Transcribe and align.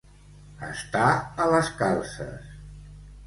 Estar 0.67 1.09
a 1.45 1.45
les 1.55 1.69
calces. 1.83 2.51